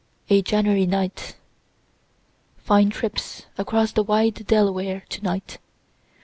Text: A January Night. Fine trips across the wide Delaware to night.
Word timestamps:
A 0.31 0.41
January 0.41 0.87
Night. 0.87 1.35
Fine 2.57 2.89
trips 2.89 3.45
across 3.55 3.91
the 3.91 4.01
wide 4.01 4.47
Delaware 4.47 5.03
to 5.09 5.21
night. 5.21 5.59